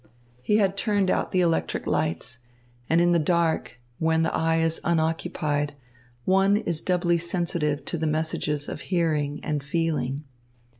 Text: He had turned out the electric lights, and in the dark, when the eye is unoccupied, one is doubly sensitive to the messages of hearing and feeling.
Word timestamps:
He 0.41 0.57
had 0.57 0.77
turned 0.77 1.11
out 1.11 1.31
the 1.31 1.41
electric 1.41 1.85
lights, 1.85 2.39
and 2.89 2.99
in 2.99 3.11
the 3.11 3.19
dark, 3.19 3.79
when 3.99 4.23
the 4.23 4.33
eye 4.33 4.57
is 4.57 4.81
unoccupied, 4.83 5.75
one 6.25 6.57
is 6.57 6.81
doubly 6.81 7.19
sensitive 7.19 7.85
to 7.85 7.99
the 7.99 8.07
messages 8.07 8.67
of 8.67 8.81
hearing 8.89 9.39
and 9.43 9.63
feeling. 9.63 10.23